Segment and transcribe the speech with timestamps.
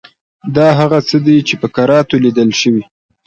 [0.55, 2.83] دا هغه څه دي چې په کراتو لیدل شوي.